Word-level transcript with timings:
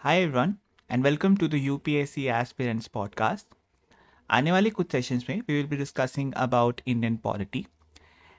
Hi 0.00 0.20
everyone 0.20 0.54
and 0.90 1.02
welcome 1.04 1.34
to 1.36 1.48
the 1.48 1.54
UPSC 1.54 2.24
aspirants 2.26 2.86
podcast 2.86 3.46
आने 4.30 4.52
वाले 4.52 4.70
कुछ 4.70 4.92
सेशंस 4.92 5.26
में 5.28 5.36
we 5.36 5.54
will 5.54 5.66
be 5.66 5.76
discussing 5.76 6.32
about 6.32 6.80
Indian 6.86 7.16
polity 7.16 7.66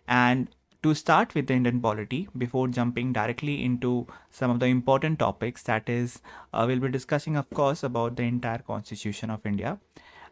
and 0.09 0.47
to 0.83 0.93
start 0.93 1.35
with 1.35 1.45
the 1.45 1.51
Indian 1.51 1.79
polity 1.79 2.27
before 2.37 2.69
jumping 2.69 3.13
directly 3.13 3.55
into 3.55 4.07
some 4.39 4.51
of 4.51 4.57
the 4.57 4.63
important 4.63 5.19
topics 5.19 5.65
that 5.67 5.89
is 5.89 6.17
we 6.55 6.65
will 6.67 6.79
be 6.79 6.87
discussing 6.87 7.37
of 7.37 7.55
course 7.55 7.85
about 7.85 8.13
the 8.13 8.19
entire 8.19 8.61
constitution 8.61 9.31
of 9.31 9.47
India 9.47 9.77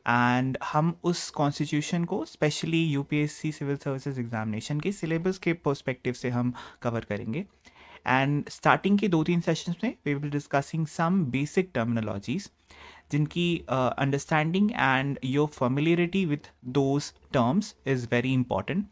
and 0.07 0.57
हम 0.63 0.93
उस 1.03 1.29
constitution 1.29 2.05
को 2.05 2.25
specially 2.25 2.83
UPSC 2.83 3.51
civil 3.51 3.75
services 3.75 4.19
examination 4.19 4.79
के 4.79 4.91
syllabus 4.91 5.37
के 5.37 5.53
perspective 5.53 6.13
से 6.13 6.29
हम 6.29 6.53
cover 6.81 7.05
करेंगे. 7.05 7.45
And 8.07 8.49
starting 8.49 8.97
के 8.99 9.07
दो 9.07 9.23
तीन 9.23 9.41
सेशंस 9.41 9.75
में 9.83 9.93
we 10.05 10.13
will 10.13 10.31
discussing 10.31 10.85
some 10.87 11.23
basic 11.31 11.71
terminologies 11.75 12.49
जिनकी 13.11 13.47
understanding 13.69 14.71
and 14.71 15.19
your 15.25 15.47
familiarity 15.59 16.25
with 16.25 16.51
those 16.79 17.11
terms 17.33 17.75
is 17.87 18.07
very 18.11 18.33
important 18.33 18.85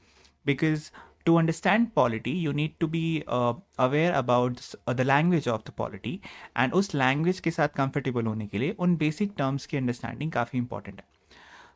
because 0.46 0.90
to 1.27 1.34
understand 1.40 1.88
polity 1.96 2.34
you 2.41 2.52
need 2.58 2.76
to 2.82 2.88
be 2.91 2.99
uh, 3.38 3.54
aware 3.85 4.12
about 4.20 4.62
uh, 4.68 4.94
the 4.94 5.05
language 5.08 5.48
of 5.54 5.63
the 5.70 5.74
polity 5.82 6.13
and 6.62 6.74
उस 6.74 6.90
language 6.96 7.40
के 7.40 7.52
साथ 7.52 7.76
comfortable 7.80 8.27
होने 8.27 8.48
के 8.48 8.58
लिए 8.58 8.76
उन 8.80 8.96
basic 8.98 9.34
terms 9.41 9.66
की 9.66 9.77
understanding 9.77 10.32
काफ़ी 10.34 10.62
important 10.62 11.02
है 11.02 11.16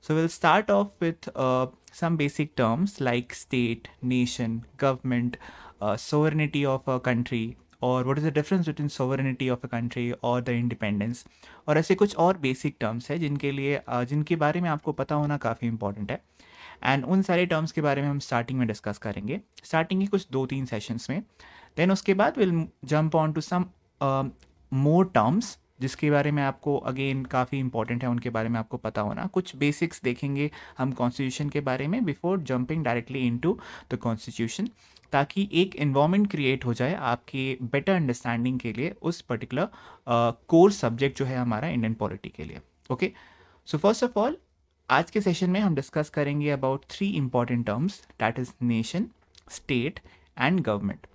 So 0.03 0.15
we'll 0.15 0.29
start 0.29 0.71
off 0.71 0.93
with 0.99 1.29
uh, 1.35 1.67
some 1.93 2.15
basic 2.17 2.55
terms 2.55 2.99
like 2.99 3.35
state, 3.35 3.89
nation, 4.01 4.65
government, 4.75 5.37
uh, 5.81 5.97
sovereignty 5.97 6.63
of 6.75 6.89
a 6.95 6.99
country, 7.07 7.49
और 7.81 8.05
what 8.05 8.19
is 8.19 8.25
the 8.25 8.33
difference 8.37 8.67
between 8.69 8.89
sovereignty 8.95 9.47
of 9.55 9.65
a 9.65 9.69
country 9.73 10.11
और 10.23 10.43
the 10.43 10.53
independence? 10.61 11.27
और 11.67 11.77
ऐसे 11.77 11.95
कुछ 11.95 12.15
और 12.15 12.37
basic 12.37 12.71
terms 12.83 13.09
है 13.09 13.17
जिनके 13.19 13.51
लिए 13.51 13.79
uh, 13.89 14.03
जिनके 14.03 14.35
बारे 14.35 14.61
में 14.61 14.69
आपको 14.69 14.91
पता 14.91 15.15
होना 15.15 15.37
काफ़ी 15.37 15.71
important 15.71 16.11
है। 16.11 16.21
एंड 16.83 17.05
उन 17.05 17.21
सारे 17.21 17.45
टर्म्स 17.45 17.71
के 17.71 17.81
बारे 17.81 18.01
में 18.01 18.09
हम 18.09 18.19
स्टार्टिंग 18.19 18.59
में 18.59 18.67
डिस्कस 18.67 18.97
करेंगे। 18.97 19.39
स्टार्टिंग 19.63 20.01
के 20.01 20.07
कुछ 20.07 20.27
दो 20.31 20.45
तीन 20.45 20.65
सेशंस 20.65 21.09
में। 21.09 21.21
देन 21.77 21.91
उसके 21.91 22.13
बाद 22.13 22.37
will 22.37 22.67
jump 22.85 23.15
on 23.15 23.33
to 23.33 23.41
some 23.41 23.65
more 24.73 25.05
terms 25.05 25.57
जिसके 25.81 26.11
बारे 26.11 26.31
में 26.31 26.41
आपको 26.43 26.77
अगेन 26.77 27.23
काफ़ी 27.25 27.59
इंपॉर्टेंट 27.59 28.03
है 28.03 28.09
उनके 28.09 28.29
बारे 28.29 28.49
में 28.49 28.59
आपको 28.59 28.77
पता 28.77 29.01
होना। 29.01 29.25
कुछ 29.25 29.55
बेसिक्स 29.55 30.01
देखेंगे 30.03 30.51
हम 30.77 30.91
कॉन्स्टिट्यूशन 30.91 31.49
के 31.49 31.61
बारे 31.61 31.87
में 31.87 32.03
before 32.05 32.39
jumping 32.41 32.83
directly 32.85 33.27
into 33.27 33.59
the 33.91 33.95
constitution 33.95 34.69
ताकि 35.11 35.47
एक 35.53 35.75
इन्वामेंट 35.75 36.29
क्रिएट 36.31 36.65
हो 36.65 36.73
जाए 36.73 36.93
आपके 37.05 37.57
बेटर 37.63 37.93
अंडरस्टैंडिंग 37.93 38.59
के 38.59 38.73
लिए 38.73 38.93
उस 39.01 39.21
पर्टिकुलर 39.21 39.67
कोर्स 40.49 40.79
सब्जेक्ट 40.79 41.17
जो 41.17 41.25
है 41.25 41.37
हमारा 41.37 41.67
इंडियन 41.69 41.93
पॉलिटी 41.93 42.29
के 42.29 42.43
लिए 42.43 42.61
okay 42.89 43.11
so 43.67 43.77
first 43.77 44.03
of 44.03 44.19
all 44.19 44.37
आज 44.89 45.11
के 45.11 45.21
सेशन 45.21 45.49
में 45.49 45.59
हम 45.59 45.75
डिस्कस 45.75 46.09
करेंगे 46.09 46.49
about 46.49 46.85
three 46.89 47.09
important 47.17 47.65
terms 47.65 48.01
that 48.19 48.39
is 48.39 48.51
nation 48.63 49.07
state 49.51 49.99
and 50.37 50.59
government 50.59 51.07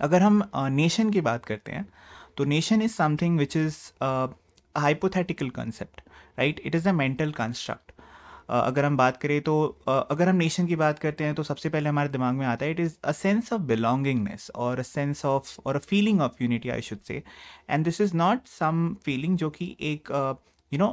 अगर 0.00 0.22
हम 0.22 0.42
नेशन 0.54 1.06
uh, 1.06 1.12
की 1.12 1.20
बात 1.20 1.44
करते 1.44 1.72
हैं 1.72 1.86
तो 2.36 2.44
nation 2.44 2.82
is 2.82 2.92
something 2.92 3.38
which 3.38 3.56
is 3.56 3.76
hypothetical 4.74 5.50
concept 5.50 6.00
right 6.38 6.60
it 6.60 6.74
is 6.74 6.88
a 6.88 6.92
mental 6.92 7.32
construct 7.32 7.92
अगर 8.48 8.84
हम 8.84 8.96
बात 8.96 9.16
करें 9.16 9.40
तो 9.40 9.54
अगर 9.88 10.28
हम 10.28 10.36
नेशन 10.36 10.66
की 10.66 10.76
बात 10.76 10.98
करते 10.98 11.24
हैं 11.24 11.34
तो 11.34 11.42
सबसे 11.42 11.68
पहले 11.68 11.88
हमारे 11.88 12.08
दिमाग 12.08 12.34
में 12.34 12.46
आता 12.46 12.64
है 12.64 12.70
it 12.70 12.80
is 12.80 12.96
a 13.04 13.12
sense 13.12 13.52
of 13.52 13.62
belongingness 13.62 14.50
और 14.56 14.78
अ 14.78 14.82
सेंस 14.82 15.24
ऑफ़ 15.24 15.56
और 15.66 15.76
a 15.76 15.80
feeling 15.80 16.20
of 16.20 16.42
unity 16.42 16.68
I 16.68 16.80
should 16.80 17.00
say 17.00 17.22
and 17.70 17.84
this 17.84 18.00
is 18.00 18.16
not 18.16 18.46
some 18.48 18.94
feeling 19.04 19.36
जो 19.36 19.50
कि 19.50 19.76
एक 19.82 20.10
यू 20.72 20.78
नो 20.78 20.88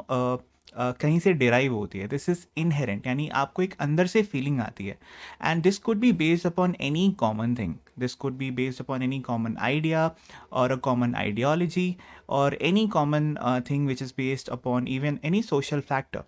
कहीं 0.78 1.20
से 1.20 1.34
डिराइव 1.34 1.74
होती 1.74 2.00
है. 2.00 2.08
दिस 2.08 2.30
इज़ 2.30 2.46
इनहेरेंट 2.58 3.08
यानी 3.08 3.28
आपको 3.36 3.62
एक 3.62 3.74
अंदर 3.80 4.08
से 4.08 4.22
फीलिंग 4.24 4.60
आती 4.62 4.88
है. 4.88 4.98
And 5.44 5.64
this 5.64 5.78
could 5.78 5.98
be 6.00 6.12
based 6.14 6.48
upon 6.48 6.76
any 6.82 7.10
common 7.20 7.56
thing 7.56 7.74
this 8.00 8.16
could 8.16 8.34
be 8.38 8.52
based 8.52 8.82
upon 8.82 9.04
any 9.04 9.20
common 9.22 9.58
idea 9.62 10.10
और 10.52 10.72
अ 10.72 10.76
कॉमन 10.86 11.16
आइडियोलॉजी 11.16 11.96
और 12.30 12.58
any 12.62 12.88
common 12.88 13.36
thing 13.70 13.88
which 13.88 14.02
is 14.02 14.14
based 14.18 14.50
upon 14.50 14.88
even 14.88 15.20
any 15.26 15.42
social 15.44 15.80
factor 15.90 16.24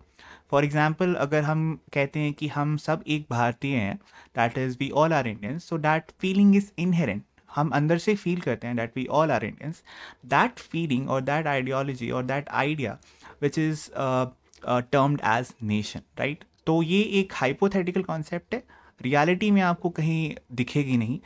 for 0.52 0.64
example 0.66 1.14
अगर 1.16 1.44
हम 1.44 1.80
कहते 1.94 2.20
हैं 2.20 2.34
कि 2.34 2.48
हम 2.48 2.76
सब 2.78 3.04
एक 3.08 3.26
भारतीय 3.32 3.76
हैं 3.76 3.96
that 4.38 4.58
is 4.58 4.78
we 4.80 4.90
all 4.90 5.14
are 5.14 5.28
Indians 5.28 5.70
so 5.70 5.78
that 5.78 6.12
feeling 6.22 6.56
is 6.56 6.72
inherent 6.78 7.24
हम 7.50 7.70
अंदर 7.70 7.98
से 7.98 8.16
फील 8.16 8.40
करते 8.42 8.68
हैं 8.68 8.76
that 8.76 8.98
we 8.98 9.06
all 9.12 9.32
are 9.32 9.44
Indians 9.46 9.82
that 10.26 10.60
feeling 10.62 11.10
और 11.10 11.22
दैट 11.22 11.48
आइडियोलॉजी 11.48 12.10
और 12.12 12.26
that 12.26 12.50
idea 12.50 12.98
which 13.42 13.58
is 13.60 13.90
termed 14.62 15.22
as 15.28 15.54
nation 15.64 16.02
right 16.20 16.44
तो 16.68 16.82
ये 16.84 17.02
एक 17.20 17.34
हाइपोथेटिकल 17.34 18.04
कॉन्सेप्ट 18.04 18.54
है। 18.54 18.64
रियलिटी 19.02 19.52
में 19.52 19.62
आपको 19.62 19.90
कहीं 19.90 20.36
दिखेगी 20.56 20.98
नहीं 20.98 21.20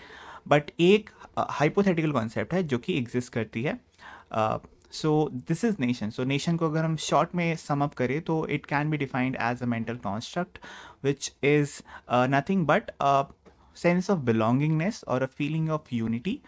बट 0.47 0.71
एक 0.79 1.09
हाइपोथेटिकल 1.39 2.07
uh, 2.07 2.13
कॉन्सेप्ट 2.13 2.53
है 2.53 2.63
जो 2.63 2.77
कि 2.77 2.97
एग्जिस्ट 2.97 3.33
करती 3.33 3.63
है। 3.63 3.79
So 4.93 5.29
this 5.47 5.63
is 5.65 5.75
nation 5.79 6.09
so 6.09 6.23
nation 6.23 6.57
को 6.57 6.65
अगर 6.65 6.83
हम 6.83 6.95
शॉर्ट 6.99 7.35
में 7.35 7.55
समअप 7.55 7.93
करें 7.93 8.19
तो 8.21 8.45
it 8.47 8.65
can 8.65 8.89
be 8.89 8.97
defined 8.97 9.35
as 9.41 9.61
a 9.63 9.65
mental 9.65 9.97
construct 10.03 10.57
which 11.03 11.31
is 11.43 11.79
nothing 12.31 12.65
but 12.67 12.91
sense 13.77 14.09
of 14.09 14.19
belongingness 14.19 15.03
और 15.07 15.23
a 15.23 15.25
feeling 15.37 15.69
of 15.69 15.95
unity 15.95 16.39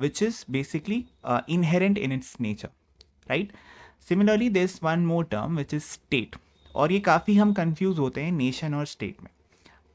which 0.00 0.22
is 0.22 0.44
basically 0.50 1.04
inherent 1.48 1.98
in 1.98 2.12
its 2.12 2.34
nature 2.40 2.68
right 3.28 3.52
similarly 4.02 4.48
this 4.48 4.82
one 4.82 5.06
more 5.06 5.24
term 5.24 5.56
which 5.56 5.74
is 5.74 5.82
state 5.82 6.36
और 6.74 6.92
ये 6.92 7.00
काफ़ी 7.00 7.36
हम 7.36 7.52
confuse 7.52 7.98
होते 7.98 8.22
हैं 8.22 8.32
nation 8.32 8.74
और 8.74 8.86
state 8.86 9.22
में। 9.22 9.30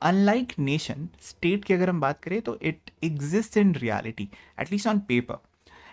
unlike 0.01 0.53
nation 0.59 1.07
state 1.21 1.65
की 1.65 1.73
अगर 1.73 1.89
हम 1.89 1.99
बात 2.01 2.21
करें 2.23 2.41
तो 2.41 2.57
it 2.61 2.91
exist 3.03 3.57
in 3.57 3.73
reality 3.75 4.29
at least 4.61 4.87
on 4.87 4.99
paper 4.99 5.37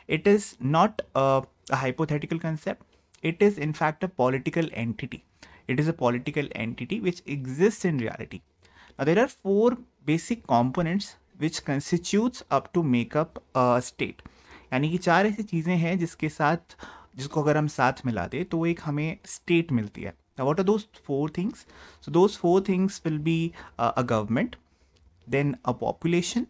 it 0.08 0.26
is 0.28 0.54
not 0.62 1.00
a 1.16 1.40
hypothetical 1.74 2.38
concept 2.38 3.26
it 3.26 3.42
is 3.42 3.60
in 3.60 3.72
fact 3.72 4.04
a 4.04 4.08
political 4.08 4.70
entity 4.74 5.22
it 5.70 5.80
is 5.80 5.88
a 5.88 5.92
political 5.92 6.50
entity 6.56 6.98
which 7.00 7.22
exist 7.28 7.86
in 7.86 8.00
reality 8.00 8.40
there 9.04 9.18
are 9.18 9.26
four 9.26 9.74
basic 10.06 10.44
components 10.44 11.16
which 11.40 11.58
constitutes 11.58 12.44
up 12.50 12.70
to 12.74 12.82
make up 12.82 13.38
a 13.56 13.78
state 13.80 14.22
यानी 14.72 14.90
कि 14.90 14.98
चार 14.98 15.26
ऐसी 15.26 15.42
चीज़ें 15.42 15.76
हैं 15.76 15.98
जिसके 15.98 16.28
साथ 16.28 16.76
जिसको 17.14 17.42
अगर 17.42 17.56
हम 17.56 17.66
साथ 17.68 18.04
मिला 18.06 18.26
दें 18.26 18.44
तो 18.44 18.64
एक 18.66 18.80
हमें 18.84 19.18
स्टेट 19.26 19.72
मिलती 19.72 20.02
है। 20.02 20.14
What 20.40 20.60
are 20.60 20.66
those 20.66 20.84
four 21.06 21.30
things 21.38 21.66
so 22.04 22.12
those 22.12 22.36
four 22.36 22.64
things 22.68 23.00
will 23.06 23.18
be 23.18 23.40
a 23.78 24.02
government 24.02 24.56
then 25.26 25.54
a 25.64 25.72
population 25.80 26.46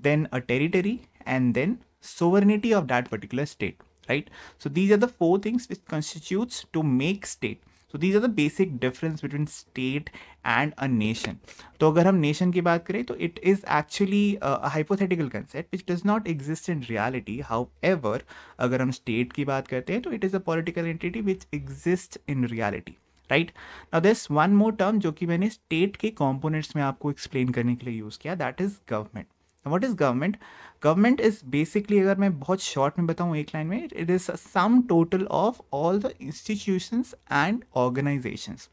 then 0.00 0.24
a 0.24 0.38
territory 0.50 0.98
and 1.26 1.52
then 1.54 1.76
sovereignty 2.02 2.72
of 2.72 2.84
that 2.84 3.08
particular 3.08 3.44
state 3.44 3.82
right 4.08 4.30
so 4.62 4.70
these 4.70 4.92
are 4.92 4.98
the 4.98 5.08
four 5.18 5.40
things 5.44 5.66
which 5.70 5.80
constitutes 5.90 6.66
to 6.72 6.82
make 6.82 7.26
state 7.26 7.60
so 7.94 7.98
these 7.98 8.14
are 8.16 8.22
the 8.22 8.30
basic 8.34 8.76
difference 8.78 9.22
between 9.22 9.44
state 9.46 10.08
and 10.46 10.72
a 10.74 10.86
nation 10.86 11.36
तो 11.80 11.90
अगर 11.90 12.06
हम 12.06 12.14
nation 12.18 12.52
की 12.52 12.60
बात 12.60 12.86
करें 12.86 13.02
तो 13.04 13.14
it 13.16 13.38
is 13.44 13.60
actually 13.72 14.22
hypothetical 14.42 15.28
concept 15.28 15.74
which 15.74 15.84
does 15.90 16.02
not 16.06 16.26
exist 16.28 16.70
in 16.70 16.82
reality 16.82 17.38
however 17.84 18.24
अगर 18.58 18.82
हम 18.82 18.90
state 18.90 19.32
की 19.32 19.44
बात 19.44 19.68
करते 19.68 19.92
हैं 19.92 20.02
तो 20.02 20.12
it 20.12 20.24
is 20.24 20.36
a 20.36 20.38
political 20.40 20.86
entity 20.86 21.20
which 21.20 21.46
exist 21.54 22.18
in 22.28 22.44
reality 22.46 22.96
right 23.30 23.52
now 23.94 24.00
this 24.00 24.30
one 24.30 24.54
more 24.54 24.72
term 24.74 24.98
जो 24.98 25.12
कि 25.12 25.26
मैंने 25.26 25.50
स्टेट 25.50 25.96
के 25.96 26.10
कॉम्पोनेंट्स 26.16 26.76
में 26.76 26.82
आपको 26.82 27.10
एक्सप्लेन 27.10 27.52
करने 27.52 27.76
के 27.76 27.86
लिए 27.86 27.98
यूज़ 27.98 28.18
किया 28.18 28.34
that 28.34 28.60
is 28.60 28.76
government 28.90 29.26
what 29.66 29.84
is 29.84 29.94
government 29.94 30.36
government 30.82 31.20
is 31.20 31.40
basically 31.50 31.98
अगर 32.00 32.18
मैं 32.18 32.38
बहुत 32.38 32.62
शॉर्ट 32.62 32.98
में 32.98 33.06
बताऊँ 33.06 33.36
एक 33.36 33.50
लाइन 33.54 33.66
में 33.66 33.82
it 33.84 34.10
is 34.10 34.30
sum 34.32 34.80
total 34.88 35.24
of 35.32 35.60
all 35.72 36.00
the 36.00 36.12
institutions 36.20 37.14
and 37.32 37.64
organisations 37.76 38.68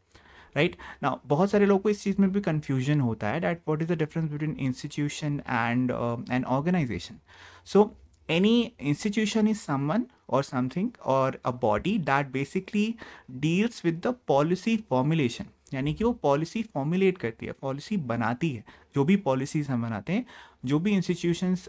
right 0.56 0.76
ना 1.02 1.18
बहुत 1.26 1.50
सारे 1.50 1.66
लोगों 1.66 1.80
को 1.80 1.90
इस 1.90 2.02
चीज़ 2.02 2.20
में 2.20 2.30
भी 2.32 2.40
कन्फ्यूज़न 2.40 3.00
होता 3.00 3.28
है 3.28 3.40
that 3.40 3.62
what 3.68 3.82
is 3.82 3.92
the 3.92 3.98
difference 3.98 4.30
between 4.30 4.56
institution 4.60 5.40
and 5.48 5.90
and 6.30 6.44
organisation 6.44 7.18
so 7.64 7.90
any 8.28 8.74
institution 8.80 9.46
is 9.46 9.60
someone 9.60 10.04
or 10.28 10.42
something 10.42 10.94
or 11.04 11.34
a 11.44 11.52
body 11.52 11.98
that 12.00 12.32
basically 12.32 12.96
deals 13.40 13.82
with 13.82 14.00
the 14.02 14.12
policy 14.12 14.76
formulation. 14.76 15.48
यानी 15.74 15.94
कि 15.94 16.04
वो 16.04 16.12
पॉलिसी 16.12 16.62
फॉर्मुलेट 16.74 17.18
करती 17.18 17.46
है 17.46 17.52
पॉलिसी 17.62 17.96
बनाती 17.96 18.50
है। 18.50 18.64
जो 18.94 19.04
भी 19.04 19.16
पॉलिसीज़ 19.18 19.70
हम 19.70 19.82
बनाते 19.82 20.12
हैं, 20.12 20.24
जो 20.64 20.78
भी 20.78 20.90
इंस्टीट्यूशंस 20.90 21.68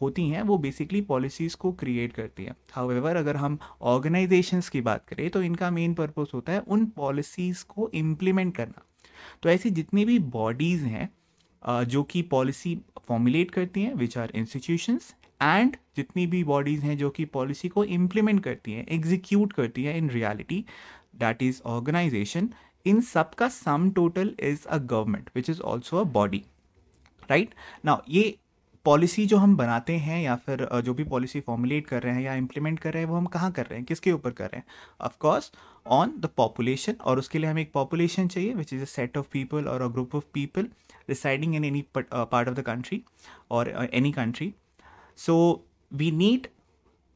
होती 0.00 0.28
हैं, 0.28 0.42
वो 0.42 0.58
बेसिकली 0.58 1.00
पॉलिसीज़ 1.02 1.56
को 1.56 1.72
क्रिएट 1.74 2.12
करती 2.12 2.44
है। 2.44 2.54
हाउएवर 2.72 3.16
अगर 3.16 3.36
हम 3.36 3.58
ऑर्गेनाइजेशंस 3.82 4.68
की 4.68 4.80
बात 4.80 5.04
करें 5.08 5.28
तो 5.30 5.42
इनका 5.42 5.70
मेन 5.70 5.94
पर्पज़ 5.94 6.30
होता 6.34 6.52
है 6.52 6.60
उन 6.60 6.86
पॉलिसीज़ 6.96 7.64
को 7.68 7.90
इम्प्लीमेंट 7.94 8.54
करना। 8.56 8.84
तो 9.42 9.48
ऐसी 9.48 9.70
जितनी 9.70 10.04
भी 10.04 10.18
बॉडीज़ 10.18 10.84
हैं 10.84 11.08
जो 11.86 12.02
कि 12.02 12.22
पॉलिसी 12.22 12.74
फॉर्मुलेट 13.08 13.50
करती 13.50 13.82
हैं 13.82 13.94
विच 13.94 14.18
आर 14.18 14.30
इंस्टीट्यूशंस 14.34 15.14
एंड 15.42 15.76
जितनी 15.96 16.26
भी 16.26 16.42
बॉडीज़ 16.44 16.82
हैं 16.82 16.96
जो 16.98 17.10
कि 17.10 17.24
पॉलिसी 17.24 17.68
को 17.68 17.84
इम्प्लीमेंट 17.84 18.42
करती 18.44 18.72
हैं 18.72 18.86
एग्जीक्यूट 18.88 19.52
करती 19.52 19.84
हैं 19.84 19.96
in 19.96 20.10
reality 20.10 20.64
that 21.16 21.42
is 21.42 21.60
organisation 21.66 22.48
इन 22.86 23.00
सब 23.04 23.34
का 23.34 23.48
sum 23.48 23.90
total 23.90 24.34
is 24.42 24.66
a 24.66 24.78
government 24.86 25.30
which 25.36 25.50
is 25.50 25.60
also 25.62 25.96
a 25.96 26.02
body 26.12 26.44
right 27.30 27.54
now 27.84 28.00
ये 28.08 28.36
पॉलिसी 28.86 29.24
जो 29.26 29.36
हम 29.36 29.56
बनाते 29.56 29.96
हैं 29.98 30.20
या 30.22 30.34
फिर 30.36 30.68
जो 30.84 30.92
भी 30.94 31.04
पॉलिसी 31.04 31.40
फॉर्मुलेट 31.40 31.86
कर 31.86 32.02
रहे 32.02 32.14
हैं 32.14 32.22
या 32.22 32.34
इम्प्लीमेंट 32.34 32.78
कर 32.80 32.92
रहे 32.92 33.02
हैं 33.02 33.08
वो 33.10 33.16
हम 33.16 33.26
कहाँ 33.26 33.50
कर 33.52 33.66
रहे 33.66 33.78
हैं 33.78 33.86
किसके 33.86 34.12
ऊपर 34.12 34.30
कर 34.30 34.44
रहे 34.44 34.58
हैं 34.58 34.66
ऑफकोर्स 35.00 35.50
ऑन 35.86 36.12
द 36.20 36.26
पॉपुलेशन 36.36 36.94
और 37.02 37.18
उसके 37.18 37.38
लिए 37.38 37.50
हमें 37.50 37.62
एक 37.62 37.72
पॉपुलेशन 37.72 38.28
चाहिए 38.28 38.54
which 38.54 38.72
is 38.72 38.82
a 38.82 38.86
set 38.86 39.18
of 39.18 39.26
people 39.32 39.68
और 39.68 39.82
a 39.82 39.88
group 39.88 40.14
of 40.14 40.24
people 40.34 40.68
residing 41.08 41.54
in 41.54 41.64
any 41.64 41.84
part 41.94 42.48
of 42.48 42.54
the 42.54 42.62
country 42.62 43.02
और 43.50 43.68
any 43.92 44.12
country 44.12 44.52
so 45.18 45.36
we 45.92 46.10
need 46.12 46.48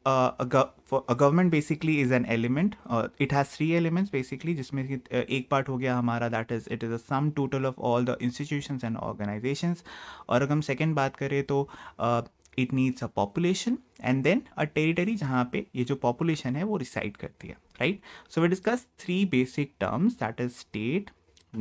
a, 0.04 0.46
gov- 0.46 1.04
a 1.08 1.14
government 1.14 1.50
basically 1.50 2.00
is 2.00 2.10
an 2.10 2.26
element 2.26 2.75
uh, 2.88 3.08
it 3.19 3.32
has 3.32 3.49
three 3.49 3.76
elements 3.76 4.10
basically 4.10 4.54
जिसमें 4.54 4.87
कि 4.88 4.96
uh, 4.96 5.25
एक 5.37 5.49
part 5.52 5.69
हो 5.69 5.76
गया 5.78 5.96
हमारा 5.96 6.31
that 6.31 6.52
is 6.56 6.66
it 6.76 6.82
is 6.82 6.93
a 6.93 6.99
sum 6.99 7.31
total 7.40 7.66
of 7.70 7.78
all 7.78 8.06
the 8.10 8.16
institutions 8.28 8.84
and 8.88 8.96
organizations 9.08 9.84
और 10.28 10.43
अगर 10.43 10.52
हम 10.52 10.62
second 10.70 10.94
बात 10.96 11.16
करें 11.16 11.43
तो 11.52 11.69
uh, 12.00 12.22
it 12.58 12.72
needs 12.78 13.02
a 13.02 13.08
population 13.20 13.78
and 14.10 14.26
then 14.28 14.43
a 14.58 14.66
territory 14.66 15.16
जहाँ 15.16 15.49
पे 15.52 15.66
ये 15.76 15.84
जो 15.84 15.99
population 16.04 16.56
है 16.56 16.64
वो 16.64 16.78
reside 16.78 17.16
करती 17.20 17.49
है 17.49 17.56
right 17.81 18.12
so 18.34 18.43
we 18.44 18.52
discuss 18.56 18.87
three 19.04 19.25
basic 19.38 19.78
terms 19.87 20.20
that 20.25 20.44
is 20.46 20.60
state 20.66 21.10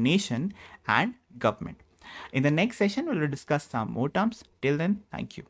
nation 0.09 0.51
and 0.97 1.17
government 1.47 1.87
in 2.33 2.43
the 2.43 2.51
next 2.59 2.77
session 2.77 3.09
we 3.09 3.19
will 3.19 3.33
discuss 3.37 3.71
some 3.77 3.97
more 3.99 4.09
terms 4.19 4.43
till 4.61 4.77
then 4.77 5.01
thank 5.11 5.37
you 5.37 5.49